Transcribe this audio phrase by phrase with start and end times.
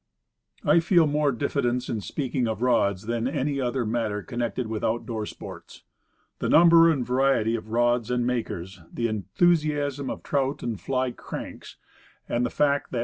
[0.65, 4.83] I feel more diffidence in speaking of rods than of any other matter connected with
[4.83, 5.83] out door sports.
[6.39, 11.75] The number and variety of rods and makers; the enthusiasm of trout and fly "cranks;"
[12.27, 12.99] the fact that Rods.